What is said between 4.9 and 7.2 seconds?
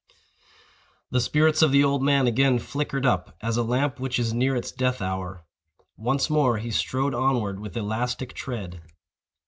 hour. Once more he strode